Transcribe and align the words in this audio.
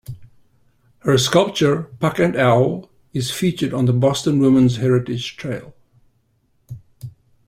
Her 1.01 1.15
sculpture, 1.19 1.83
"Puck 1.99 2.17
and 2.17 2.35
Owl", 2.35 2.89
is 3.13 3.29
featured 3.29 3.71
on 3.71 3.85
the 3.85 3.93
Boston 3.93 4.39
Women's 4.39 4.77
Heritage 4.77 5.37
Trail. 5.37 5.75